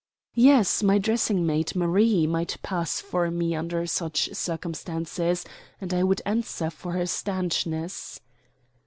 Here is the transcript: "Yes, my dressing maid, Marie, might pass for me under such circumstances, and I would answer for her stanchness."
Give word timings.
"Yes, 0.33 0.81
my 0.81 0.97
dressing 0.97 1.45
maid, 1.45 1.75
Marie, 1.75 2.25
might 2.25 2.57
pass 2.63 2.99
for 2.99 3.29
me 3.29 3.53
under 3.55 3.85
such 3.85 4.31
circumstances, 4.33 5.45
and 5.79 5.93
I 5.93 6.01
would 6.01 6.23
answer 6.25 6.71
for 6.71 6.93
her 6.93 7.05
stanchness." 7.05 8.19